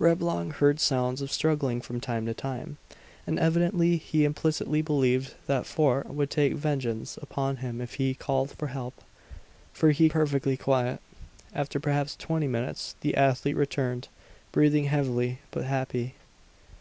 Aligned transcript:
Reblong 0.00 0.50
heard 0.50 0.80
sounds 0.80 1.22
of 1.22 1.30
struggling 1.30 1.80
from 1.80 2.00
time 2.00 2.26
to 2.26 2.34
time; 2.34 2.76
and 3.24 3.38
evidently 3.38 3.98
he 3.98 4.24
implicitly 4.24 4.82
believed 4.82 5.34
that 5.46 5.64
Fort 5.64 6.12
would 6.12 6.28
take 6.28 6.54
vengeance 6.54 7.16
upon 7.22 7.58
him 7.58 7.80
if 7.80 7.94
he 7.94 8.12
called 8.12 8.50
for 8.50 8.66
help; 8.66 8.94
for 9.72 9.92
he 9.92 10.06
kept 10.08 10.14
perfectly 10.14 10.56
quiet. 10.56 11.00
After 11.54 11.78
perhaps 11.78 12.16
twenty 12.16 12.48
minutes 12.48 12.96
the 13.02 13.14
athlete 13.16 13.54
returned, 13.54 14.08
breathing 14.50 14.86
heavily, 14.86 15.38
but 15.52 15.64
happy. 15.66 16.16